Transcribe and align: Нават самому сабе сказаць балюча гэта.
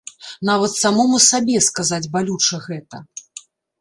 Нават 0.49 0.71
самому 0.83 1.19
сабе 1.25 1.57
сказаць 1.67 2.03
балюча 2.17 2.61
гэта. 2.67 2.95